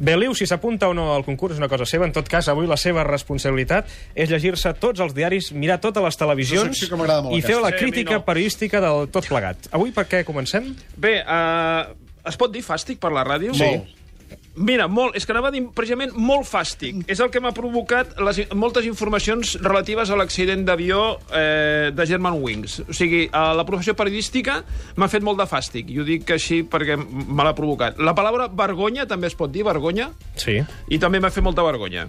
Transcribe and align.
Beliu, 0.00 0.32
si 0.34 0.46
s'apunta 0.48 0.88
o 0.88 0.94
no 0.96 1.10
al 1.12 1.26
concurs, 1.26 1.52
és 1.54 1.60
una 1.60 1.68
cosa 1.68 1.84
seva. 1.84 2.06
En 2.08 2.12
tot 2.16 2.26
cas, 2.32 2.48
avui 2.48 2.66
la 2.66 2.78
seva 2.80 3.04
responsabilitat 3.04 3.86
és 4.16 4.30
llegir-se 4.32 4.72
tots 4.80 5.00
els 5.04 5.12
diaris, 5.14 5.50
mirar 5.52 5.76
totes 5.84 6.02
les 6.02 6.16
televisions 6.16 6.80
sí 6.80 6.88
que 6.88 6.96
molt, 6.96 7.12
i 7.36 7.42
fer 7.44 7.58
la 7.60 7.68
Sí, 7.74 7.76
crítica 7.82 8.16
no. 8.18 8.24
periodística 8.24 8.80
del 8.80 9.10
tot 9.12 9.28
plegat. 9.28 9.68
Avui 9.76 9.92
per 9.92 10.06
què 10.08 10.24
comencem? 10.24 10.72
Bé, 10.96 11.18
uh, 11.20 11.92
es 12.24 12.36
pot 12.40 12.50
dir 12.52 12.64
fàstic 12.64 12.98
per 12.98 13.12
la 13.12 13.26
ràdio? 13.28 13.52
Molt. 13.60 13.99
Mira, 14.60 14.86
molt, 14.92 15.16
és 15.16 15.24
que 15.24 15.32
anava 15.32 15.48
a 15.48 15.54
dir 15.54 15.62
precisament 15.72 16.12
molt 16.20 16.44
fàstic. 16.48 17.00
És 17.10 17.20
el 17.24 17.30
que 17.32 17.40
m'ha 17.40 17.52
provocat 17.56 18.12
les, 18.20 18.42
moltes 18.52 18.84
informacions 18.88 19.54
relatives 19.64 20.10
a 20.12 20.18
l'accident 20.20 20.66
d'avió 20.68 21.00
eh, 21.32 21.88
de 21.96 22.06
Germanwings. 22.06 22.80
O 22.84 22.96
sigui, 22.96 23.22
a 23.32 23.54
la 23.56 23.64
professió 23.68 23.96
periodística 23.96 24.58
m'ha 25.00 25.08
fet 25.08 25.24
molt 25.24 25.40
de 25.40 25.48
fàstic, 25.48 25.88
i 25.88 26.00
ho 26.00 26.06
dic 26.06 26.28
així 26.36 26.60
perquè 26.68 26.98
me 27.00 27.46
l'ha 27.46 27.56
provocat. 27.56 27.98
La 28.04 28.14
paraula 28.16 28.50
vergonya 28.52 29.08
també 29.08 29.30
es 29.30 29.38
pot 29.38 29.52
dir, 29.52 29.64
vergonya? 29.66 30.10
Sí. 30.40 30.60
i 30.88 30.98
també 31.00 31.20
m'ha 31.20 31.32
fet 31.32 31.44
molta 31.44 31.64
vergonya. 31.64 32.06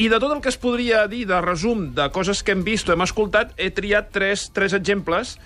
I 0.00 0.08
de 0.08 0.18
tot 0.20 0.32
el 0.32 0.40
que 0.40 0.50
es 0.52 0.58
podria 0.60 1.06
dir 1.10 1.26
de 1.28 1.40
resum 1.44 1.90
de 1.96 2.08
coses 2.14 2.42
que 2.42 2.56
hem 2.56 2.64
vist 2.64 2.88
o 2.88 2.94
hem 2.94 3.04
escoltat, 3.04 3.52
he 3.60 3.70
triat 3.74 4.12
tres, 4.14 4.48
tres 4.56 4.76
exemples 4.76 5.36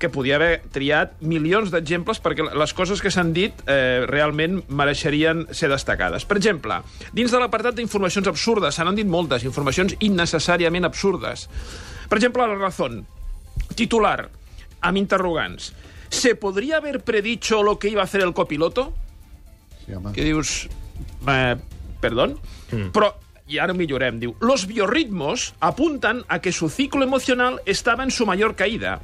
que 0.00 0.08
podia 0.08 0.38
haver 0.40 0.62
triat 0.72 1.18
milions 1.20 1.70
d'exemples 1.70 2.22
perquè 2.24 2.48
les 2.48 2.74
coses 2.74 3.02
que 3.04 3.12
s'han 3.12 3.34
dit 3.36 3.54
eh, 3.68 4.06
realment 4.08 4.62
mereixerien 4.68 5.44
ser 5.54 5.70
destacades. 5.70 6.24
Per 6.24 6.38
exemple, 6.40 6.80
dins 7.12 7.30
de 7.30 7.38
l'apartat 7.42 7.76
d'informacions 7.76 8.30
absurdes, 8.32 8.74
se 8.74 8.86
n'han 8.86 8.98
dit 8.98 9.08
moltes, 9.08 9.44
informacions 9.44 9.94
innecessàriament 10.00 10.88
absurdes. 10.88 11.46
Per 12.08 12.18
exemple, 12.18 12.48
la 12.48 12.58
Razón, 12.58 13.04
titular, 13.76 14.30
amb 14.80 14.96
interrogants. 14.96 15.72
¿Se 16.08 16.34
podría 16.34 16.78
haber 16.78 17.04
predicho 17.04 17.62
lo 17.62 17.78
que 17.78 17.88
iba 17.88 18.00
a 18.00 18.04
hacer 18.04 18.22
el 18.22 18.32
copiloto? 18.34 18.92
Sí, 19.86 19.94
home. 19.94 20.12
que 20.12 20.24
dius... 20.24 20.68
Eh, 21.28 21.56
perdón? 22.00 22.38
Mm. 22.72 22.90
Però, 22.96 23.12
i 23.50 23.58
ara 23.60 23.74
millorem, 23.76 24.18
diu, 24.22 24.34
los 24.40 24.66
biorritmos 24.66 25.52
apuntan 25.60 26.24
a 26.28 26.40
que 26.40 26.52
su 26.52 26.68
ciclo 26.70 27.04
emocional 27.04 27.60
estaba 27.66 28.02
en 28.02 28.10
su 28.10 28.26
mayor 28.26 28.56
caída. 28.56 29.00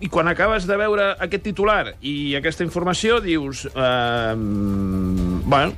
I 0.00 0.10
quan 0.12 0.28
acabes 0.28 0.66
de 0.68 0.76
veure 0.76 1.12
aquest 1.24 1.46
titular 1.48 1.94
i 2.04 2.34
aquesta 2.36 2.64
informació, 2.66 3.20
dius... 3.24 3.64
Eh, 3.70 4.34
bueno, 4.36 5.72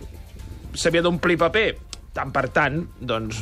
s'havia 0.74 1.04
d'omplir 1.06 1.38
paper 1.38 1.68
tant 2.18 2.32
per 2.34 2.48
tant, 2.54 2.80
doncs 2.98 3.38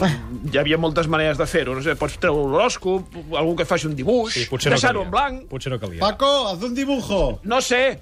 hi 0.51 0.59
havia 0.61 0.77
moltes 0.81 1.09
maneres 1.09 1.39
de 1.41 1.47
fer-ho. 1.49 1.77
No 1.79 1.85
sé, 1.85 1.95
pots 1.99 2.19
treure 2.21 2.45
l'horòscop, 2.51 3.17
algú 3.41 3.55
que 3.57 3.65
faci 3.69 3.89
un 3.89 3.97
dibuix, 3.97 4.35
Sí, 4.37 4.45
no 4.51 4.75
deixar-ho 4.75 5.07
en 5.07 5.13
blanc... 5.15 5.47
Potser 5.49 5.73
no 5.73 5.81
calia. 5.81 6.03
Paco, 6.03 6.33
haz 6.51 6.65
un 6.67 6.75
dibujo. 6.77 7.41
No 7.49 7.63
sé. 7.65 7.99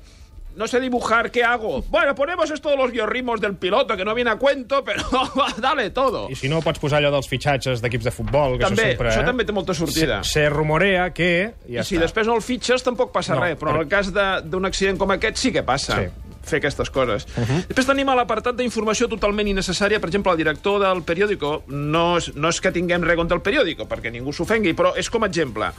No 0.56 0.68
sé 0.68 0.78
dibujar, 0.78 1.30
¿qué 1.32 1.42
hago? 1.42 1.82
Bueno, 1.88 2.14
ponemos 2.14 2.48
esto 2.50 2.70
de 2.70 2.76
los 2.76 2.92
biorritmos 2.92 3.40
del 3.40 3.56
piloto, 3.56 3.96
que 3.96 4.04
no 4.04 4.14
viene 4.14 4.30
a 4.30 4.36
cuento, 4.36 4.84
pero 4.84 5.02
dale 5.58 5.90
todo. 5.90 6.28
I 6.30 6.36
si 6.36 6.48
no, 6.48 6.60
pots 6.62 6.78
posar 6.78 7.00
allò 7.02 7.10
dels 7.10 7.26
fitxatges 7.26 7.82
d'equips 7.82 8.04
de 8.06 8.12
futbol, 8.14 8.54
que 8.58 8.64
També, 8.68 8.82
això 8.82 8.90
sempre... 8.94 9.10
això 9.10 9.22
eh? 9.22 9.26
també 9.26 9.44
té 9.48 9.52
molta 9.56 9.74
sortida. 9.74 10.20
Se, 10.22 10.30
se 10.44 10.48
rumorea 10.50 11.08
que... 11.12 11.30
Ja 11.66 11.82
I 11.82 11.84
si 11.88 11.96
està. 11.98 12.04
després 12.06 12.26
no 12.30 12.36
el 12.38 12.42
fitxes, 12.46 12.84
tampoc 12.86 13.10
passa 13.12 13.34
No, 13.34 13.40
res, 13.42 13.58
però 13.58 13.72
però- 13.72 13.74
en 13.80 13.82
el 13.82 13.88
cas 13.88 14.12
de- 14.14 14.42
d'un 14.46 14.64
accident 14.70 14.96
com 14.98 15.10
aquest 15.10 15.36
sí 15.42 15.50
que 15.52 15.64
passa. 15.66 15.98
Sí. 16.04 16.08
Fer 16.44 16.60
aquestes 16.60 16.90
coses. 16.90 17.26
Uh 17.36 17.42
-huh. 17.42 17.66
Després 17.68 17.86
tenim 17.86 18.06
l'apartat 18.06 18.56
d'informació 18.56 19.08
totalment 19.08 19.48
innecessària, 19.48 20.00
per 20.00 20.08
exemple, 20.08 20.32
el 20.32 20.38
director 20.38 20.80
del 20.80 21.02
periòdico, 21.02 21.64
no 21.68 22.18
és, 22.18 22.34
no 22.34 22.48
és 22.48 22.60
que 22.60 22.72
tinguem 22.72 23.02
res 23.02 23.16
contra 23.16 23.36
el 23.36 23.42
periòdico, 23.42 23.86
perquè 23.88 24.10
ningú 24.10 24.32
s'ofengui, 24.32 24.74
però 24.74 24.92
és 24.96 25.10
com 25.10 25.22
a 25.22 25.26
exemple. 25.26 25.72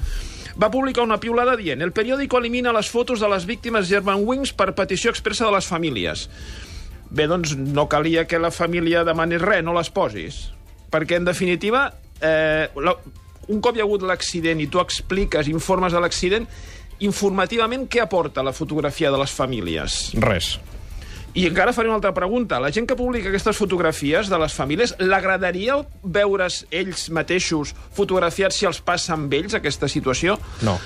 Va 0.56 0.72
publicar 0.72 1.04
una 1.04 1.20
piulada 1.20 1.58
dient 1.58 1.82
el 1.82 1.92
periòdico 1.92 2.38
elimina 2.38 2.72
les 2.72 2.90
fotos 2.90 3.20
de 3.20 3.28
les 3.28 3.46
víctimes 3.46 3.90
Germanwings 3.90 4.54
per 4.54 4.74
petició 4.74 5.12
expressa 5.12 5.46
de 5.46 5.52
les 5.52 5.68
famílies. 5.68 6.30
Bé, 7.10 7.28
doncs 7.28 7.56
no 7.56 7.88
calia 7.88 8.26
que 8.26 8.40
la 8.40 8.52
família 8.52 9.04
demanés 9.04 9.42
res, 9.42 9.64
no 9.64 9.74
les 9.74 9.90
posis. 9.90 10.52
Perquè, 10.92 11.18
en 11.18 11.26
definitiva, 11.26 11.94
eh, 12.22 12.70
la, 12.76 12.96
un 13.48 13.62
cop 13.62 13.76
hi 13.76 13.84
ha 13.84 13.86
hagut 13.86 14.06
l'accident 14.08 14.62
i 14.62 14.68
tu 14.72 14.80
expliques, 14.82 15.50
informes 15.52 15.94
de 15.94 16.02
l'accident, 16.02 16.48
informativament 17.04 17.90
què 17.92 18.04
aporta 18.04 18.44
la 18.46 18.54
fotografia 18.56 19.12
de 19.12 19.20
les 19.20 19.34
famílies? 19.36 20.00
Res. 20.24 20.56
I 21.36 21.50
encara 21.50 21.74
faré 21.76 21.90
una 21.90 21.98
altra 22.00 22.14
pregunta. 22.16 22.62
La 22.64 22.72
gent 22.72 22.86
que 22.88 22.96
publica 22.96 23.28
aquestes 23.28 23.58
fotografies 23.60 24.30
de 24.32 24.38
les 24.40 24.54
famílies, 24.56 24.94
l'agradaria 25.04 25.82
veure's 26.04 26.62
ells 26.72 27.10
mateixos 27.12 27.74
fotografiats 27.96 28.62
si 28.62 28.70
els 28.70 28.80
passa 28.80 29.18
amb 29.18 29.34
ells 29.36 29.58
aquesta 29.60 29.92
situació? 29.92 30.38
No. 30.64 30.78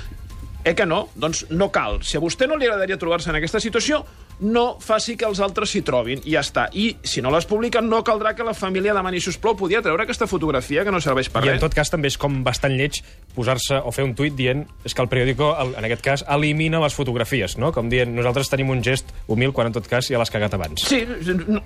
Eh 0.69 0.75
que 0.77 0.85
no? 0.85 1.07
Doncs 1.17 1.47
no 1.49 1.71
cal. 1.73 2.03
Si 2.05 2.17
a 2.17 2.21
vostè 2.21 2.45
no 2.47 2.57
li 2.59 2.67
agradaria 2.67 2.99
trobar-se 3.01 3.31
en 3.31 3.39
aquesta 3.39 3.61
situació, 3.63 4.03
no 4.39 4.77
faci 4.79 5.15
que 5.19 5.25
els 5.27 5.41
altres 5.43 5.71
s'hi 5.73 5.81
trobin, 5.85 6.21
i 6.23 6.35
ja 6.35 6.43
està. 6.45 6.67
I 6.77 6.91
si 7.03 7.23
no 7.25 7.31
les 7.33 7.47
publiquen, 7.49 7.89
no 7.89 8.03
caldrà 8.05 8.35
que 8.37 8.45
la 8.45 8.53
família 8.53 8.93
demani, 8.95 9.19
si 9.19 9.31
us 9.33 9.39
plou, 9.41 9.57
podia 9.59 9.81
treure 9.83 10.05
aquesta 10.05 10.27
fotografia 10.29 10.85
que 10.85 10.93
no 10.93 11.01
serveix 11.03 11.31
per 11.33 11.43
I 11.43 11.49
en 11.49 11.57
res. 11.57 11.63
tot 11.63 11.75
cas 11.75 11.89
també 11.91 12.11
és 12.11 12.19
com 12.21 12.41
bastant 12.45 12.77
lleig 12.77 13.01
posar-se 13.35 13.81
o 13.81 13.91
fer 13.95 14.05
un 14.05 14.13
tuit 14.15 14.35
dient 14.35 14.63
és 14.85 14.93
que 14.93 15.03
el 15.03 15.09
periòdico, 15.11 15.51
en 15.73 15.89
aquest 15.89 16.05
cas, 16.05 16.25
elimina 16.37 16.79
les 16.83 16.95
fotografies, 16.95 17.57
no? 17.57 17.73
Com 17.75 17.89
dient, 17.89 18.13
nosaltres 18.15 18.53
tenim 18.53 18.69
un 18.69 18.85
gest 18.85 19.11
humil 19.27 19.51
quan 19.51 19.71
en 19.71 19.75
tot 19.75 19.89
cas 19.89 20.07
ja 20.07 20.21
l'has 20.21 20.31
cagat 20.31 20.53
abans. 20.53 20.85
Sí, 20.85 21.01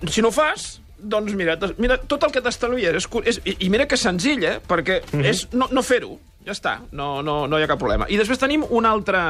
si 0.09 0.23
no 0.23 0.31
ho 0.31 0.35
fas, 0.35 0.79
doncs 1.03 1.35
mira, 1.35 1.57
mira 1.77 1.97
tot 1.99 2.23
el 2.23 2.31
que 2.31 2.41
t'estalvies. 2.41 2.95
És, 3.03 3.07
és, 3.27 3.41
i, 3.43 3.57
I 3.67 3.71
mira 3.73 3.87
que 3.89 3.99
senzill, 3.99 4.43
eh? 4.47 4.59
Perquè 4.63 5.01
mm 5.01 5.19
-hmm. 5.19 5.25
és 5.29 5.47
no, 5.51 5.67
no 5.71 5.83
fer-ho. 5.83 6.17
Ja 6.45 6.51
està, 6.55 6.79
no, 6.91 7.21
no, 7.23 7.47
no 7.47 7.59
hi 7.59 7.63
ha 7.63 7.69
cap 7.71 7.79
problema. 7.79 8.07
I 8.11 8.17
després 8.19 8.39
tenim 8.41 8.65
un 8.69 8.85
altre, 8.85 9.21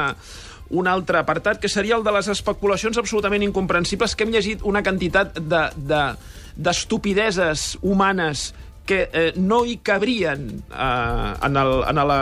un 0.74 0.88
altre 0.90 1.20
apartat, 1.20 1.60
que 1.62 1.68
seria 1.70 1.94
el 1.96 2.02
de 2.06 2.12
les 2.16 2.28
especulacions 2.32 2.98
absolutament 2.98 3.42
incomprensibles, 3.46 4.16
que 4.16 4.24
hem 4.26 4.32
llegit 4.34 4.64
una 4.66 4.82
quantitat 4.82 5.38
de- 5.38 5.68
de- 5.76 6.14
d'estupideses 6.56 7.72
de, 7.74 7.88
humanes 7.88 8.52
que 8.84 9.08
eh, 9.16 9.32
no 9.40 9.62
hi 9.64 9.78
cabrien 9.80 10.42
eh, 10.70 11.34
en, 11.46 11.56
el, 11.56 11.70
en, 11.88 12.00
la, 12.06 12.18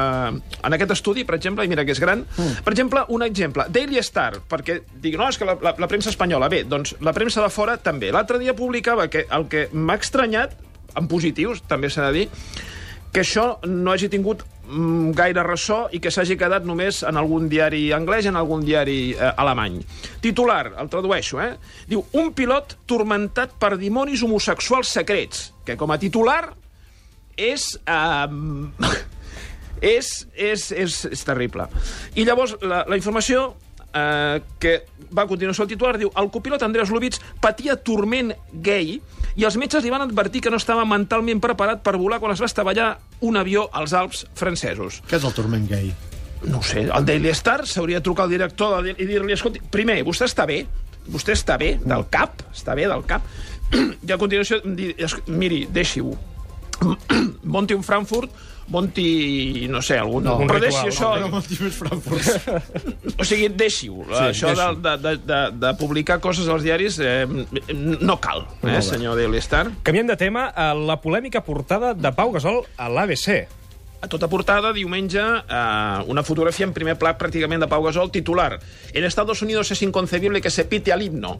en 0.62 0.76
aquest 0.76 0.92
estudi, 0.94 1.24
per 1.26 1.34
exemple, 1.34 1.64
i 1.66 1.70
mira 1.72 1.82
que 1.84 1.90
és 1.96 1.98
gran. 2.00 2.22
Mm. 2.36 2.60
Per 2.62 2.72
exemple, 2.72 3.02
un 3.10 3.24
exemple, 3.26 3.64
Daily 3.74 3.98
Star, 3.98 4.36
perquè 4.48 4.76
dic, 5.02 5.16
no, 5.18 5.26
és 5.32 5.40
que 5.40 5.48
la, 5.48 5.56
la, 5.60 5.72
la 5.82 5.88
premsa 5.90 6.12
espanyola, 6.12 6.46
bé, 6.52 6.62
doncs 6.62 6.94
la 7.02 7.12
premsa 7.16 7.42
de 7.42 7.50
fora 7.50 7.74
també. 7.82 8.12
L'altre 8.14 8.38
dia 8.38 8.54
publicava 8.54 9.08
que 9.10 9.24
el 9.26 9.48
que 9.50 9.64
m'ha 9.72 9.98
estranyat, 9.98 10.54
en 10.94 11.08
positius, 11.10 11.64
també 11.66 11.90
s'ha 11.90 12.06
de 12.12 12.20
dir, 12.20 12.28
que 13.12 13.24
això 13.26 13.56
no 13.66 13.90
hagi 13.92 14.08
tingut 14.12 14.46
gaire 15.16 15.44
ressò 15.46 15.86
i 15.92 16.00
que 16.02 16.10
s'hagi 16.12 16.36
quedat 16.40 16.64
només 16.68 17.02
en 17.08 17.18
algun 17.20 17.48
diari 17.50 17.90
anglès 17.92 18.26
i 18.26 18.32
en 18.32 18.38
algun 18.40 18.64
diari 18.64 19.12
eh, 19.12 19.32
alemany. 19.36 19.80
Titular, 20.24 20.74
el 20.80 20.90
tradueixo, 20.92 21.40
eh? 21.42 21.56
Diu, 21.88 22.04
un 22.18 22.32
pilot 22.36 22.78
tormentat 22.88 23.56
per 23.60 23.76
dimonis 23.80 24.22
homosexuals 24.24 24.92
secrets, 24.92 25.50
que 25.66 25.76
com 25.76 25.92
a 25.92 25.98
titular 26.00 26.44
és... 27.36 27.74
Eh, 27.86 29.00
és, 29.82 30.08
és, 30.38 30.70
és, 30.78 30.98
és 31.10 31.24
terrible. 31.26 31.66
I 32.14 32.24
llavors, 32.24 32.54
la, 32.62 32.84
la 32.86 32.96
informació 32.96 33.50
eh, 33.92 34.40
que 34.62 34.76
va 35.12 35.26
a 35.26 35.30
continuació 35.30 35.66
el 35.66 35.72
titular 35.74 35.96
diu 36.00 36.12
el 36.16 36.30
copilot 36.32 36.62
Andreas 36.62 36.92
Lubitz 36.94 37.20
patia 37.42 37.76
turment 37.76 38.32
gay 38.52 39.00
i 39.36 39.46
els 39.48 39.56
metges 39.60 39.84
li 39.84 39.92
van 39.92 40.04
advertir 40.04 40.42
que 40.44 40.52
no 40.52 40.60
estava 40.60 40.84
mentalment 40.88 41.42
preparat 41.42 41.82
per 41.84 41.98
volar 42.00 42.20
quan 42.22 42.32
es 42.34 42.40
va 42.40 42.48
estavellar 42.48 42.94
un 43.22 43.38
avió 43.38 43.68
als 43.72 43.94
Alps 43.96 44.26
francesos. 44.38 45.00
Què 45.08 45.18
és 45.18 45.26
el 45.26 45.34
turment 45.36 45.68
gay? 45.70 45.92
No 46.42 46.62
sé, 46.66 46.88
el 46.90 47.06
Daily 47.06 47.30
Star 47.38 47.62
s'hauria 47.70 48.00
de 48.00 48.06
trucar 48.06 48.26
al 48.26 48.34
director 48.34 48.88
i 48.90 49.06
dir-li, 49.06 49.34
escolti, 49.36 49.62
primer, 49.72 50.00
vostè 50.06 50.26
està 50.26 50.46
bé? 50.48 50.64
Vostè 51.10 51.36
està 51.38 51.56
bé 51.58 51.76
del 51.82 52.06
cap? 52.10 52.42
Està 52.50 52.74
bé 52.78 52.88
del 52.90 53.06
cap? 53.06 53.26
I 54.06 54.12
a 54.12 54.18
continuació, 54.18 54.60
miri, 55.30 55.64
deixi-ho. 55.70 56.16
Monti 57.54 57.74
un 57.74 57.82
Frankfurt, 57.84 58.32
monti, 58.72 59.66
no 59.68 59.82
sé, 59.82 59.98
algun... 59.98 60.24
No, 60.24 60.36
No, 60.36 60.44
un 60.44 60.48
però 60.50 60.60
ritual, 60.60 60.86
deixi 60.86 60.92
això... 60.94 61.10
No 61.20 61.28
m'estimes 61.34 61.76
Frankfurt. 61.76 62.22
O 63.20 63.26
sigui, 63.28 63.48
deixi-ho. 63.52 64.04
Sí, 64.08 64.22
això 64.30 64.52
de, 64.56 64.68
de, 64.82 64.94
de, 65.02 65.14
de, 65.28 65.40
de 65.62 65.72
publicar 65.78 66.18
coses 66.24 66.48
als 66.48 66.64
diaris 66.64 66.96
eh, 67.02 67.26
no 67.76 68.16
cal, 68.22 68.46
eh, 68.64 68.78
senyor 68.82 69.18
Daily 69.20 69.42
Star. 69.44 69.66
Canviem 69.84 70.08
de 70.08 70.16
tema 70.20 70.46
a 70.48 70.72
la 70.78 70.96
polèmica 71.02 71.44
portada 71.44 71.92
de 71.94 72.14
Pau 72.16 72.32
Gasol 72.34 72.62
a 72.78 72.88
l'ABC. 72.88 73.61
A 74.02 74.08
tota 74.10 74.26
portada, 74.26 74.72
diumenge, 74.74 75.22
eh, 75.22 76.02
una 76.10 76.24
fotografia 76.26 76.66
en 76.66 76.72
primer 76.74 76.96
pla 76.98 77.12
pràcticament 77.16 77.62
de 77.62 77.68
Pau 77.70 77.84
Gasol, 77.84 78.10
titular. 78.10 78.58
En 78.92 79.04
Estados 79.06 79.42
Unidos 79.42 79.70
es 79.70 79.80
inconcebible 79.82 80.40
que 80.40 80.50
se 80.50 80.64
pite 80.64 80.92
al 80.92 81.02
himno. 81.02 81.36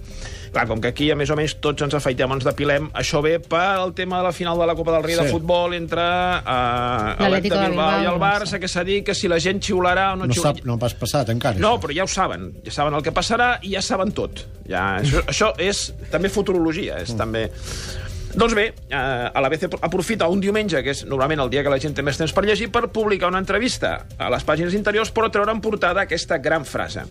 Clar, 0.52 0.68
com 0.68 0.80
que 0.80 0.92
aquí, 0.92 1.10
a 1.10 1.16
més 1.18 1.30
o 1.30 1.36
menys, 1.36 1.56
tots 1.58 1.82
ens 1.82 1.96
afaitem, 1.98 2.30
ens 2.36 2.46
depilem, 2.46 2.86
això 2.94 3.18
ve 3.24 3.40
pel 3.40 3.90
tema 3.98 4.20
de 4.20 4.28
la 4.28 4.32
final 4.32 4.60
de 4.62 4.68
la 4.70 4.76
Copa 4.78 4.92
del 4.94 5.02
Rei 5.02 5.16
Sí. 5.16 5.24
de 5.24 5.32
futbol 5.32 5.74
entre 5.74 6.00
eh, 6.02 7.18
l'Atlètic 7.18 7.50
de 7.50 7.64
Bilbao 7.66 7.90
i 7.98 8.06
el 8.06 8.12
Bilbao, 8.12 8.22
Barça, 8.22 8.60
que 8.62 8.68
s'ha 8.68 8.84
dit 8.84 9.02
que 9.04 9.14
si 9.14 9.26
la 9.26 9.40
gent 9.42 9.58
xiularà 9.60 10.12
o 10.12 10.16
no, 10.16 10.26
No, 10.26 10.32
xiularà... 10.32 10.54
sap, 10.62 10.64
no 10.64 10.78
pas 10.78 10.94
passat 10.94 11.34
encara. 11.34 11.58
No, 11.58 11.74
això. 11.74 11.82
però 11.82 11.96
ja 11.98 12.04
ho 12.04 12.12
saben. 12.14 12.52
Ja 12.62 12.70
saben 12.78 12.94
el 12.94 13.02
que 13.02 13.10
passarà 13.10 13.58
i 13.62 13.74
ja 13.74 13.82
saben 13.82 14.12
tot. 14.14 14.46
Ja, 14.68 15.00
això, 15.02 15.24
això 15.26 15.50
és 15.58 15.88
també 16.12 16.28
futurologia, 16.30 17.02
és 17.02 17.10
mm. 17.10 17.18
també... 17.18 17.48
Doncs 18.32 18.54
bé, 18.56 18.68
eh, 18.88 18.96
a 18.96 19.40
l'ABC 19.44 19.66
aprofita 19.82 20.28
un 20.32 20.40
diumenge, 20.40 20.80
que 20.82 20.94
és 20.94 21.04
normalment 21.04 21.42
el 21.44 21.50
dia 21.52 21.62
que 21.62 21.72
la 21.72 21.80
gent 21.82 21.94
té 21.94 22.04
més 22.04 22.16
temps 22.16 22.32
per 22.32 22.46
llegir, 22.46 22.70
per 22.72 22.86
publicar 22.88 23.28
una 23.28 23.42
entrevista 23.42 24.06
a 24.16 24.30
les 24.32 24.46
pàgines 24.46 24.74
interiors, 24.78 25.12
però 25.12 25.30
treure 25.30 25.52
en 25.52 25.60
portada 25.60 26.06
aquesta 26.06 26.38
gran 26.38 26.64
frase. 26.64 27.04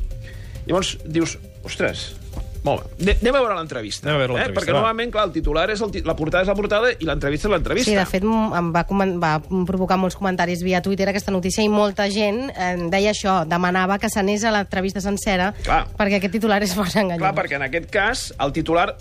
Llavors 0.65 0.97
dius, 1.05 1.37
ostres, 1.65 2.11
Molt 2.61 2.83
bé. 2.99 3.15
Anem 3.17 3.33
a 3.33 3.39
veure 3.41 3.55
l'entrevista. 3.57 4.05
Anem 4.05 4.19
a 4.19 4.21
veure 4.21 4.33
l'entrevista, 4.35 4.53
Eh? 4.53 4.59
Perquè 4.59 4.73
va. 4.73 4.77
normalment, 4.77 5.11
clar, 5.11 5.23
el 5.25 5.31
titular 5.33 5.63
és 5.73 5.81
el 5.81 5.91
ti 5.91 6.03
la 6.05 6.13
portada 6.15 6.43
és 6.45 6.49
la 6.51 6.53
portada 6.53 6.91
i 6.93 7.07
l'entrevista 7.09 7.47
és 7.47 7.53
l'entrevista. 7.55 7.89
Sí, 7.89 7.97
de 7.97 8.05
fet, 8.05 8.21
em 8.23 8.71
va, 8.75 8.85
va 9.17 9.31
provocar 9.65 9.97
molts 9.97 10.15
comentaris 10.15 10.61
via 10.61 10.81
Twitter 10.85 11.09
aquesta 11.09 11.33
notícia 11.33 11.65
i 11.65 11.69
molta 11.73 12.07
gent 12.13 12.51
eh, 12.53 12.75
deia 12.93 13.15
això, 13.15 13.39
demanava 13.49 13.97
que 13.97 14.09
s'anés 14.13 14.45
a 14.45 14.53
l'entrevista 14.53 15.01
sencera 15.01 15.55
Clar. 15.63 15.87
perquè 15.97 16.19
aquest 16.21 16.37
titular 16.37 16.61
és 16.61 16.75
força 16.77 17.01
enganyós. 17.01 17.23
Clar, 17.25 17.33
perquè 17.33 17.57
en 17.57 17.65
aquest 17.65 17.89
cas, 17.89 18.27
el 18.37 18.53
titular... 18.53 18.91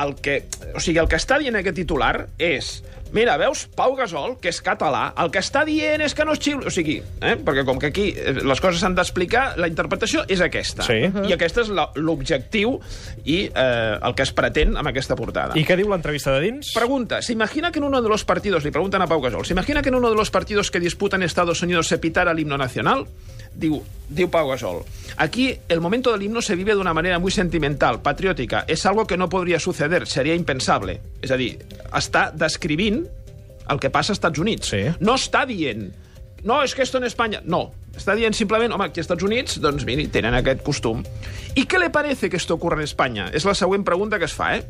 El 0.00 0.14
que, 0.24 0.44
o 0.72 0.80
sigui, 0.80 0.98
el 1.02 1.08
que 1.10 1.20
està 1.20 1.38
dient 1.42 1.58
aquest 1.60 1.76
titular 1.82 2.14
és... 2.40 2.80
Mira, 3.12 3.34
veus, 3.36 3.66
Pau 3.76 3.92
Gasol, 3.92 4.38
que 4.40 4.48
és 4.48 4.62
català, 4.64 5.10
el 5.20 5.28
que 5.28 5.42
està 5.44 5.66
dient 5.68 6.00
és 6.00 6.14
que 6.16 6.24
no 6.24 6.32
es 6.32 6.40
xiuli... 6.40 6.64
O 6.64 6.72
sigui, 6.72 6.94
eh? 7.20 7.34
perquè 7.44 7.66
com 7.68 7.76
que 7.76 7.90
aquí 7.92 8.06
eh, 8.16 8.38
les 8.40 8.62
coses 8.64 8.80
s'han 8.80 8.96
d'explicar, 8.96 9.42
la 9.60 9.68
interpretació 9.68 10.22
és 10.32 10.40
aquesta. 10.40 10.86
Sí. 10.86 10.96
I 11.28 11.36
aquest 11.36 11.60
és 11.60 11.72
l'objectiu 11.76 12.78
i 13.28 13.36
eh, 13.50 13.98
el 14.00 14.16
que 14.16 14.24
es 14.24 14.32
pretén 14.32 14.78
amb 14.80 14.88
aquesta 14.88 15.18
portada. 15.18 15.58
I 15.60 15.66
què 15.68 15.76
diu 15.76 15.92
l'entrevista 15.92 16.32
de 16.32 16.40
dins? 16.46 16.72
Pregunta, 16.72 17.20
¿se 17.20 17.36
imagina 17.36 17.68
que 17.70 17.84
en 17.84 17.90
uno 17.90 18.00
de 18.00 18.08
los 18.08 18.24
partidos, 18.24 18.64
le 18.64 18.72
preguntan 18.72 19.04
a 19.04 19.06
Pau 19.06 19.20
Gasol, 19.20 19.44
¿se 19.44 19.52
imagina 19.52 19.82
que 19.82 19.92
en 19.92 20.00
uno 20.00 20.08
de 20.08 20.16
los 20.16 20.30
partidos 20.30 20.70
que 20.70 20.80
disputan 20.80 21.22
Estados 21.22 21.60
Unidos 21.60 21.88
se 21.88 21.98
pitara 21.98 22.32
el 22.32 22.40
himno 22.40 22.56
nacional? 22.56 23.04
Diu, 23.54 23.82
diu 24.08 24.30
Pau 24.32 24.48
Gasol, 24.48 24.82
aquí 25.16 25.58
el 25.68 25.80
momento 25.80 26.12
del 26.12 26.22
himno 26.22 26.40
se 26.40 26.56
vive 26.56 26.74
de 26.74 26.80
una 26.80 26.94
manera 26.94 27.18
muy 27.18 27.30
sentimental, 27.30 28.00
patriótica, 28.00 28.64
es 28.66 28.86
algo 28.86 29.06
que 29.06 29.16
no 29.16 29.28
podría 29.28 29.60
suceder, 29.60 30.06
sería 30.06 30.34
impensable. 30.34 31.00
És 31.20 31.30
a 31.30 31.36
dir, 31.36 31.58
està 31.92 32.30
descrivint 32.32 33.04
el 33.68 33.78
que 33.78 33.90
passa 33.90 34.12
als 34.12 34.18
Estats 34.18 34.40
Units. 34.40 34.72
Sí. 34.72 34.86
No 35.00 35.16
està 35.20 35.44
dient, 35.46 35.90
no, 36.42 36.62
és 36.62 36.74
que 36.74 36.82
esto 36.82 36.98
en 36.98 37.04
Espanya... 37.06 37.40
No, 37.44 37.70
està 37.94 38.16
dient 38.18 38.34
simplement, 38.34 38.72
home, 38.74 38.88
aquí 38.88 38.98
als 39.00 39.06
Estats 39.06 39.22
Units, 39.22 39.60
doncs 39.62 39.84
miri, 39.86 40.08
tenen 40.10 40.34
aquest 40.34 40.62
costum. 40.66 41.04
¿Y 41.54 41.66
qué 41.66 41.78
le 41.78 41.90
parece 41.90 42.30
que 42.30 42.36
esto 42.36 42.54
ocurra 42.54 42.76
en 42.76 42.82
España? 42.82 43.28
És 43.32 43.46
la 43.46 43.54
següent 43.54 43.84
pregunta 43.86 44.18
que 44.18 44.26
es 44.26 44.34
fa, 44.34 44.56
eh? 44.56 44.64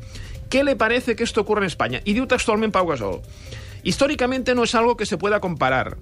¿Qué 0.50 0.64
le 0.64 0.76
parece 0.76 1.16
que 1.16 1.24
esto 1.24 1.40
ocurra 1.40 1.62
en 1.62 1.70
España? 1.72 2.02
Y 2.04 2.12
diu 2.12 2.26
textualment 2.28 2.74
Pau 2.74 2.86
Gasol, 2.86 3.22
históricamente 3.82 4.54
no 4.54 4.64
es 4.64 4.74
algo 4.74 4.96
que 4.96 5.06
se 5.06 5.16
pueda 5.16 5.40
comparar. 5.40 5.96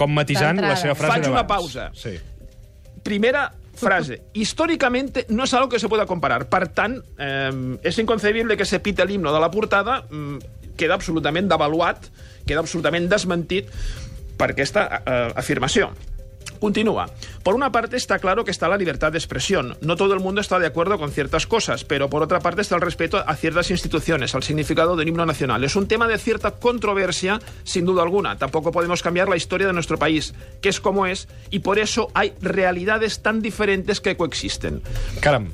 Com 0.00 0.14
matisant 0.16 0.62
la 0.64 0.76
seva 0.80 0.96
frase 0.96 1.18
Faig 1.18 1.28
una 1.28 1.46
pausa. 1.48 1.90
Sí. 1.96 2.14
Primera 3.04 3.50
frase. 3.80 4.22
Históricamente 4.32 5.26
no 5.28 5.44
es 5.44 5.54
algo 5.54 5.68
que 5.68 5.78
se 5.78 5.88
pueda 5.88 6.06
comparar. 6.06 6.48
Per 6.48 6.68
tant, 6.68 7.00
eh, 7.18 7.78
és 7.82 7.98
inconcebible 7.98 8.56
que 8.56 8.68
se 8.68 8.80
pite 8.80 9.04
l'himno 9.04 9.32
de 9.32 9.40
la 9.40 9.50
portada, 9.50 10.04
mm, 10.08 10.38
queda 10.76 10.96
absolutament 10.96 11.48
devaluat, 11.48 12.08
queda 12.46 12.60
absolutament 12.60 13.08
desmentit 13.08 13.68
per 14.40 14.52
aquesta 14.52 15.02
eh, 15.04 15.32
afirmació. 15.36 15.90
Continúa. 16.60 17.06
Por 17.42 17.54
una 17.54 17.72
parte 17.72 17.96
está 17.96 18.18
claro 18.18 18.44
que 18.44 18.50
está 18.50 18.68
la 18.68 18.76
libertad 18.76 19.12
de 19.12 19.18
expresión. 19.18 19.76
No 19.80 19.96
todo 19.96 20.14
el 20.14 20.20
mundo 20.20 20.40
está 20.40 20.58
de 20.58 20.66
acuerdo 20.66 20.98
con 20.98 21.10
ciertas 21.10 21.46
cosas, 21.46 21.84
pero 21.84 22.10
por 22.10 22.22
otra 22.22 22.40
parte 22.40 22.60
está 22.60 22.76
el 22.76 22.82
respeto 22.82 23.24
a 23.26 23.34
ciertas 23.34 23.70
instituciones, 23.70 24.34
al 24.34 24.42
significado 24.42 24.94
del 24.94 25.08
himno 25.08 25.24
nacional. 25.24 25.64
Es 25.64 25.74
un 25.74 25.88
tema 25.88 26.06
de 26.06 26.18
cierta 26.18 26.52
controversia, 26.52 27.40
sin 27.64 27.86
duda 27.86 28.02
alguna. 28.02 28.36
Tampoco 28.36 28.72
podemos 28.72 29.02
cambiar 29.02 29.28
la 29.28 29.36
historia 29.36 29.66
de 29.66 29.72
nuestro 29.72 29.98
país, 29.98 30.34
que 30.60 30.68
es 30.68 30.80
como 30.80 31.06
es, 31.06 31.28
y 31.50 31.60
por 31.60 31.78
eso 31.78 32.08
hay 32.14 32.34
realidades 32.40 33.22
tan 33.22 33.40
diferentes 33.40 34.00
que 34.00 34.16
coexisten. 34.16 34.82
Caram. 35.20 35.48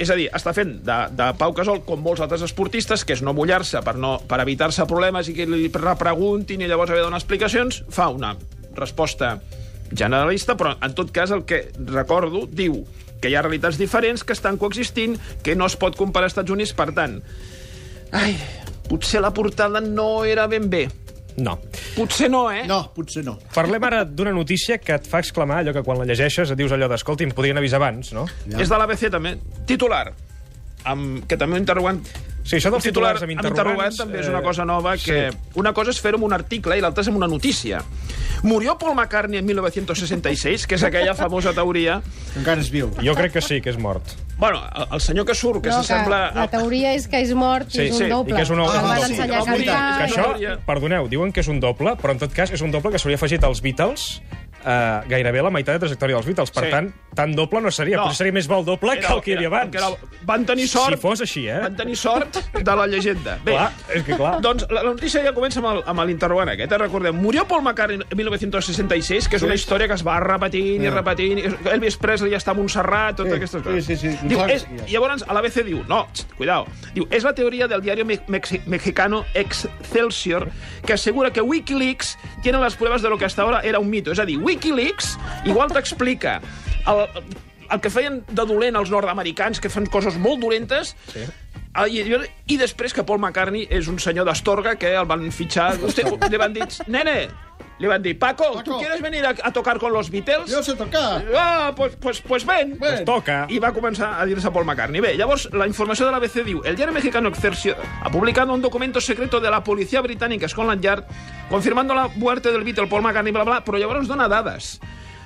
És 0.00 0.08
a 0.08 0.16
dir, 0.16 0.30
està 0.32 0.54
fent 0.56 0.78
de, 0.86 0.94
de 1.12 1.24
Pau 1.36 1.52
Casol, 1.52 1.82
com 1.84 2.00
molts 2.00 2.22
altres 2.24 2.40
esportistes, 2.46 3.02
que 3.04 3.12
és 3.12 3.20
no 3.20 3.34
mullar-se 3.36 3.82
per, 3.84 3.98
no, 4.00 4.14
per 4.24 4.38
evitar-se 4.40 4.86
problemes 4.88 5.28
i 5.28 5.34
que 5.36 5.44
li 5.44 5.68
repreguntin 5.74 6.62
i 6.64 6.68
llavors 6.70 6.88
haver 6.88 7.02
de 7.02 7.08
donar 7.10 7.20
explicacions, 7.20 7.82
fa 7.92 8.08
una 8.08 8.32
resposta 8.78 9.34
generalista, 9.92 10.56
però 10.56 10.76
en 10.80 10.94
tot 10.94 11.12
cas 11.14 11.32
el 11.34 11.44
que 11.48 11.68
recordo 11.86 12.46
diu 12.46 12.82
que 13.20 13.28
hi 13.28 13.36
ha 13.36 13.42
realitats 13.44 13.78
diferents 13.78 14.24
que 14.24 14.32
estan 14.32 14.56
coexistint, 14.60 15.18
que 15.44 15.54
no 15.56 15.68
es 15.68 15.76
pot 15.76 15.96
comparar 15.98 16.30
als 16.30 16.36
Estats 16.36 16.54
Units, 16.54 16.72
per 16.76 16.90
tant... 16.96 17.20
Ai, 18.16 18.32
potser 18.88 19.20
la 19.22 19.30
portada 19.30 19.78
no 19.84 20.24
era 20.26 20.48
ben 20.50 20.66
bé. 20.70 20.88
No. 21.36 21.58
Potser 21.94 22.30
no, 22.30 22.48
eh? 22.50 22.64
No, 22.66 22.80
potser 22.94 23.22
no. 23.24 23.36
Parlem 23.54 23.84
ara 23.86 24.00
d'una 24.04 24.32
notícia 24.34 24.80
que 24.82 24.96
et 24.96 25.06
fa 25.06 25.20
exclamar 25.22 25.60
allò 25.60 25.74
que 25.76 25.84
quan 25.86 26.00
la 26.00 26.08
llegeixes 26.08 26.50
et 26.50 26.58
dius 26.58 26.74
allò 26.74 26.88
d'escolti, 26.90 27.28
em 27.28 27.36
podrien 27.36 27.60
avisar 27.60 27.78
abans, 27.78 28.10
no? 28.16 28.26
És 28.50 28.72
de 28.72 28.80
l'ABC, 28.80 29.06
també. 29.12 29.36
Titular. 29.68 30.08
Amb, 30.90 31.22
que 31.28 31.38
també 31.38 31.58
un 31.58 31.62
interrogant 31.62 32.00
Sí, 32.42 32.56
això 32.56 32.70
dels 32.72 32.82
titular 32.82 33.12
titulars 33.14 33.22
amb 33.22 33.30
amb 33.30 33.34
interrogant 33.36 33.68
interrogants... 33.68 33.96
també 34.00 34.20
és 34.22 34.26
eh, 34.26 34.30
una 34.32 34.42
cosa 34.42 34.64
nova 34.64 34.94
que... 34.96 35.18
sí. 35.30 35.38
Una 35.60 35.72
cosa 35.76 35.90
és 35.92 36.00
fer-ho 36.00 36.16
amb 36.16 36.24
un 36.24 36.32
article 36.32 36.78
i 36.78 36.80
l'altra 36.80 37.02
és 37.04 37.08
amb 37.12 37.18
una 37.20 37.28
notícia. 37.28 37.82
Murió 38.42 38.78
Paul 38.78 38.94
McCartney 38.96 39.38
en 39.38 39.44
1966, 39.46 40.66
que 40.66 40.78
és 40.78 40.84
aquella 40.86 41.14
famosa 41.14 41.52
teoria... 41.52 42.00
Encara 42.40 42.60
és 42.64 42.70
viu. 42.72 42.88
Jo 43.04 43.14
crec 43.18 43.34
que 43.36 43.42
sí, 43.44 43.60
que 43.60 43.70
és 43.74 43.78
mort. 43.78 44.14
Bueno, 44.40 44.62
el, 44.72 44.86
el 44.96 45.00
senyor 45.04 45.26
que 45.28 45.34
surt, 45.36 45.60
que 45.62 45.68
no, 45.68 45.82
s'assembla... 45.82 46.30
La 46.34 46.46
teoria 46.48 46.94
és 46.96 47.04
que 47.12 47.20
és 47.20 47.34
mort 47.36 47.68
i 47.68 47.76
Sí, 47.76 47.82
és 47.90 47.92
un 47.92 47.98
sí, 47.98 48.06
i 48.08 48.12
doble. 48.14 48.36
que 48.38 48.42
és 48.46 48.50
un 48.54 48.62
Ah, 48.64 49.44
morir. 49.44 49.66
cantar. 49.66 49.98
Que 49.98 50.06
això, 50.08 50.56
perdoneu, 50.64 51.08
diuen 51.12 51.32
que 51.36 51.44
és 51.44 51.48
un 51.52 51.60
doble, 51.60 51.92
però 52.00 52.16
en 52.16 52.22
tot 52.24 52.32
cas 52.32 52.50
és 52.56 52.64
un 52.64 52.72
doble 52.72 52.94
que 52.94 52.98
s'hauria 53.02 53.20
afegit 53.20 53.44
als 53.44 53.60
Beatles 53.60 54.06
eh, 54.64 55.00
gairebé 55.08 55.42
la 55.42 55.50
meitat 55.50 55.74
de 55.76 55.80
trajectòria 55.86 56.16
dels 56.16 56.26
Beatles. 56.26 56.50
Per 56.50 56.64
Sí. 56.64 56.70
tant, 56.70 56.90
tan 57.14 57.32
doble 57.34 57.60
no 57.60 57.70
seria. 57.70 57.96
No. 57.96 58.02
Potser 58.04 58.16
seria 58.18 58.32
més 58.32 58.46
bo 58.48 58.58
el 58.60 58.64
doble 58.64 58.98
que 59.00 59.06
el 59.12 59.20
que 59.22 59.30
hi 59.32 59.34
havia 59.36 59.48
abans. 59.48 59.70
que 59.70 59.78
era, 59.78 59.88
van 60.24 60.44
tenir 60.46 60.68
sort... 60.68 60.94
Si 60.94 61.00
fos 61.00 61.20
així, 61.20 61.46
eh? 61.48 61.58
Van 61.62 61.76
tenir 61.76 61.96
sort 61.96 62.36
de 62.54 62.76
la 62.76 62.86
llegenda. 62.86 63.38
Bé, 63.44 63.52
Clar, 63.52 63.72
és 63.94 64.02
que 64.04 64.16
clar. 64.16 64.40
Doncs 64.40 64.66
la, 64.70 64.82
la 64.82 64.90
notícia 64.92 65.22
ja 65.24 65.32
comença 65.32 65.60
amb 65.60 66.00
l'interrogant 66.06 66.48
aquest. 66.52 66.72
Eh? 66.72 66.78
Recordem, 66.78 67.16
murió 67.16 67.46
Paul 67.48 67.62
McCartney 67.62 68.00
en 68.08 68.16
1966, 68.16 69.28
que 69.28 69.36
és 69.36 69.42
una 69.42 69.54
història 69.54 69.88
que 69.88 69.94
es 69.94 70.04
va 70.06 70.18
repetint 70.20 70.84
i 70.84 70.90
repetint. 70.90 71.40
Elvis 71.72 71.96
Presley 71.96 72.34
està 72.36 72.52
a 72.52 72.54
Montserrat, 72.54 73.16
totes 73.16 73.32
Sí, 73.32 73.36
aquestes 73.38 73.62
sí, 73.62 73.68
coses. 73.68 73.84
sí, 73.86 73.96
sí. 73.96 74.28
Diu, 74.28 74.38
Clar, 74.38 74.50
és, 74.50 74.66
llavors, 74.92 75.24
a 75.26 75.34
l'ABC 75.34 75.62
diu, 75.66 75.82
no, 75.88 76.04
xt, 76.12 76.34
cuidado, 76.36 76.66
diu, 76.94 77.06
és 77.10 77.24
la 77.24 77.32
teoria 77.34 77.66
del 77.68 77.82
mexi 78.28 78.60
mexicano 78.66 79.24
Excelsior 79.34 80.48
que 80.86 80.92
asegura 80.94 81.32
que 81.32 81.40
Wikileaks 81.40 82.18
tiene 82.42 82.58
las 82.58 82.76
pruebas 82.76 83.02
de 83.02 83.08
lo 83.10 83.18
que 83.18 83.24
hasta 83.24 83.42
ahora 83.42 83.60
era 83.60 83.78
un 83.78 83.90
mito. 83.90 84.12
És 84.12 84.18
a 84.18 84.24
dir, 84.24 84.38
Wikileaks 84.50 85.14
igual 85.46 85.70
t'explica 85.70 86.40
el, 86.90 87.04
el 87.70 87.80
que 87.82 87.92
feien 87.92 88.20
de 88.26 88.46
dolent 88.48 88.78
els 88.80 88.90
nord-americans, 88.90 89.62
que 89.62 89.70
fan 89.72 89.86
coses 89.92 90.18
molt 90.18 90.42
dolentes, 90.42 90.96
sí. 91.12 91.26
I, 91.70 92.00
i, 92.02 92.16
I 92.50 92.56
després 92.58 92.90
que 92.90 93.04
Paul 93.06 93.20
McCartney 93.20 93.68
és 93.70 93.86
un 93.86 94.00
senyor 94.02 94.26
d'Astorga 94.26 94.74
que 94.74 94.90
el 94.90 95.06
van 95.06 95.28
fitxar... 95.30 95.76
Usted, 95.86 96.08
li 96.32 96.40
van 96.40 96.56
dir, 96.56 96.66
nene, 96.90 97.14
li 97.80 97.86
van 97.88 98.02
dir, 98.02 98.18
Paco, 98.18 98.44
Paco. 98.52 98.62
¿tú 98.62 98.78
quieres 98.78 99.00
venir 99.02 99.24
a, 99.26 99.30
a 99.42 99.52
tocar 99.52 99.78
con 99.78 99.92
los 99.92 100.10
Beatles? 100.10 100.52
Jo 100.54 100.62
sé 100.62 100.74
tocar. 100.76 101.24
Ah, 101.36 101.72
pues, 101.74 101.96
pues, 101.96 102.20
pues 102.20 102.44
ven. 102.46 102.76
Pues 102.78 103.04
toca. 103.04 103.46
I 103.48 103.58
va 103.58 103.72
començar 103.72 104.20
a 104.20 104.26
dir-se 104.26 104.50
Paul 104.52 104.64
McCartney. 104.66 105.00
Bé, 105.00 105.16
llavors, 105.16 105.48
la 105.52 105.66
informació 105.66 106.06
de 106.06 106.12
l'ABC 106.12 106.44
diu 106.44 106.60
el 106.64 106.76
diario 106.76 106.92
mexicano 106.94 107.28
Excelsior 107.30 107.76
ha 108.02 108.10
publicado 108.10 108.52
un 108.52 108.60
documento 108.62 109.00
secreto 109.00 109.40
de 109.40 109.50
la 109.50 109.64
policía 109.64 110.00
británica 110.02 110.46
Scotland 110.48 110.82
Yard 110.82 111.04
confirmando 111.48 111.94
la 111.94 112.08
muerte 112.08 112.52
del 112.52 112.62
Beatle 112.64 112.86
Paul 112.86 113.02
McCartney, 113.02 113.32
bla, 113.32 113.44
bla, 113.44 113.64
però 113.64 113.78
llavors 113.78 114.06
dona 114.06 114.28
dades. 114.28 114.78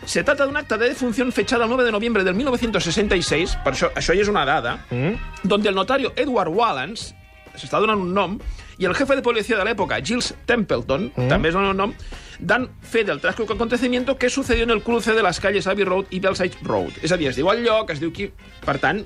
Se 0.07 0.23
trata 0.23 0.45
de 0.45 0.51
un 0.51 0.57
acta 0.57 0.77
de 0.79 0.89
defunción 0.91 1.33
fechada 1.33 1.65
el 1.65 1.71
9 1.71 1.83
de 1.85 1.91
noviembre 1.93 2.23
del 2.25 2.35
1966, 2.35 3.57
per 3.65 3.73
això, 3.73 3.89
això 3.97 4.13
ja 4.15 4.21
és 4.21 4.29
una 4.29 4.45
dada, 4.45 4.85
Mm? 4.91 5.15
donde 5.43 5.69
el 5.71 5.75
notario 5.75 6.13
Edward 6.17 6.49
Wallans, 6.53 7.15
s'està 7.57 7.81
donant 7.81 7.99
un 8.01 8.13
nom, 8.15 8.39
i 8.79 8.85
el 8.85 8.95
jefe 8.95 9.17
de 9.17 9.23
policía 9.23 9.57
de 9.57 9.65
l'època, 9.65 10.01
Giles 10.05 10.35
Templeton, 10.47 11.13
Mm. 11.17 11.29
també 11.29 11.49
es 11.49 11.55
dona 11.55 11.71
un 11.71 11.77
nom, 11.77 11.95
dan 12.39 12.69
fe 12.83 13.05
del 13.05 13.21
trágico 13.21 13.53
acontecimiento 13.55 14.17
que 14.19 14.31
sucedió 14.31 14.65
en 14.65 14.71
el 14.71 14.83
cruce 14.83 15.13
de 15.13 15.23
las 15.23 15.41
calles 15.41 15.67
Abbey 15.67 15.85
Road 15.85 16.07
i 16.11 16.21
Belsize 16.21 16.57
Road. 16.63 16.93
És 17.03 17.13
a 17.13 17.17
dir, 17.17 17.29
es 17.29 17.37
diu 17.37 17.51
el 17.53 17.63
lloc, 17.65 17.91
es 17.91 18.01
diu 18.01 18.13
qui... 18.13 18.31
Per 18.65 18.79
tant, 18.79 19.05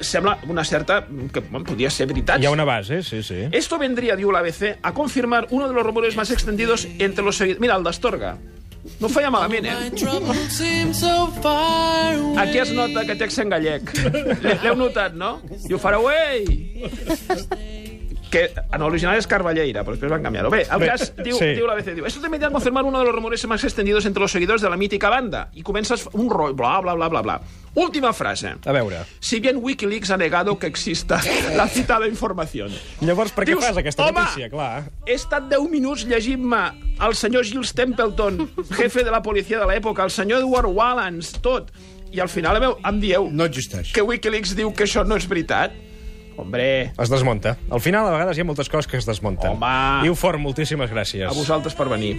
sembla 0.00 0.38
una 0.48 0.64
certa... 0.64 1.06
que 1.32 1.40
bueno, 1.40 1.64
podria 1.66 1.90
ser 1.90 2.06
veritat. 2.06 2.40
Hi 2.42 2.46
ha 2.46 2.50
una 2.50 2.64
base, 2.64 3.02
sí, 3.02 3.22
sí. 3.22 3.46
Esto 3.52 3.78
vendría, 3.78 4.16
diu 4.16 4.30
l'ABC, 4.32 4.78
a 4.82 4.92
confirmar 4.94 5.46
uno 5.50 5.68
de 5.68 5.74
los 5.74 5.84
rumores 5.84 6.16
más 6.16 6.30
extendidos 6.30 6.86
entre 6.98 7.24
los 7.24 7.36
seguidores... 7.36 7.60
Mira, 7.60 7.76
el 7.76 7.84
d'Astorga. 7.84 8.36
No 9.00 9.08
feia 9.10 9.28
malament, 9.28 9.66
eh? 9.66 9.90
Aquí 12.38 12.58
es 12.58 12.70
nota 12.72 13.04
que 13.04 13.16
text 13.16 13.38
en 13.42 13.50
gallec. 13.52 13.90
L'he- 14.40 14.58
L'heu 14.62 14.76
notat, 14.78 15.12
no? 15.18 15.42
You 15.68 15.78
far 15.82 15.94
away! 15.98 16.88
Que 18.30 18.50
en 18.54 18.82
original 18.82 19.16
és 19.16 19.26
Carballeira, 19.26 19.82
però 19.84 19.94
després 19.96 20.10
van 20.12 20.22
canviar-ho. 20.22 20.50
Bé, 20.52 20.66
el 20.70 20.80
Bé, 20.82 20.88
cas, 20.90 21.12
diu, 21.16 21.36
sí. 21.38 21.54
diu 21.56 21.66
l'ABC, 21.68 21.94
diu, 21.96 22.04
esto 22.06 22.20
también 22.20 22.42
da 22.42 22.48
a 22.48 22.50
confirmar 22.52 22.84
uno 22.84 22.98
de 22.98 23.04
los 23.06 23.14
rumores 23.14 23.46
más 23.48 23.64
extendidos 23.64 24.04
entre 24.06 24.20
los 24.20 24.30
seguidores 24.32 24.60
de 24.62 24.68
la 24.68 24.76
mítica 24.76 25.08
banda. 25.08 25.48
Y 25.54 25.62
comences 25.62 26.08
un 26.12 26.28
rollo, 26.30 26.54
bla, 26.54 26.80
bla, 26.80 26.94
bla, 26.94 27.08
bla, 27.08 27.22
bla. 27.22 27.40
Última 27.74 28.12
frase. 28.12 28.54
A 28.64 28.72
veure. 28.72 28.98
Si 29.20 29.40
bien 29.40 29.58
Wikileaks 29.62 30.10
ha 30.10 30.16
negado 30.16 30.58
que 30.58 30.66
exista 30.66 31.20
la 31.56 31.68
citada 31.68 32.06
información. 32.08 32.70
Llavors, 33.00 33.32
per 33.32 33.44
què 33.46 33.52
Dius, 33.54 33.64
fas 33.64 33.76
aquesta 33.78 34.06
home, 34.08 34.20
notícia? 34.20 34.48
Clar. 34.50 34.84
He 35.06 35.14
estat 35.14 35.48
10 35.48 35.68
minuts 35.70 36.04
llegint-me 36.08 36.62
el 37.00 37.14
senyor 37.14 37.44
Giles 37.46 37.72
Templeton, 37.74 38.48
jefe 38.74 39.04
de 39.04 39.10
la 39.14 39.22
policia 39.22 39.60
de 39.60 39.66
l'època, 39.70 40.02
el 40.04 40.10
senyor 40.10 40.40
Edward 40.42 40.66
Wallans, 40.74 41.32
tot. 41.40 41.70
I 42.10 42.20
al 42.24 42.28
final 42.32 42.56
em, 42.56 42.70
em 42.88 43.00
dieu 43.00 43.26
No 43.30 43.44
existeix. 43.44 43.92
que 43.92 44.00
Wikileaks 44.02 44.54
diu 44.56 44.72
que 44.74 44.84
això 44.88 45.04
no 45.06 45.16
és 45.20 45.26
veritat. 45.28 45.72
Hombre, 46.38 46.92
Es 46.96 47.10
desmunta. 47.10 47.56
Al 47.70 47.80
final, 47.82 48.06
a 48.06 48.14
vegades, 48.14 48.38
hi 48.38 48.44
ha 48.44 48.48
moltes 48.48 48.70
coses 48.70 48.86
que 48.86 48.96
es 48.96 49.06
desmunten. 49.08 49.56
Home. 49.58 50.06
Iu 50.06 50.14
Fort, 50.14 50.38
moltíssimes 50.38 50.90
gràcies. 50.94 51.26
a 51.26 51.34
vosaltres 51.34 51.74
per 51.74 51.88
venir. 51.90 52.14